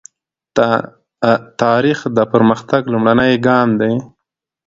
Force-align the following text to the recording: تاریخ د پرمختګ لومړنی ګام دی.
تاریخ 1.61 1.99
د 2.17 2.19
پرمختګ 2.33 2.81
لومړنی 2.93 3.33
ګام 3.47 3.69
دی. 3.81 3.93